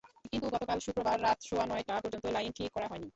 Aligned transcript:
কিন্তু 0.25 0.47
গতকাল 0.47 0.79
শুক্রবার 0.79 1.17
রাত 1.21 1.39
সোয়া 1.41 1.65
নয়টা 1.65 1.93
পর্যন্ত 2.03 2.25
লাইন 2.27 2.51
ঠিক 2.51 2.69
করা 2.73 2.87
হয়নি। 2.87 3.09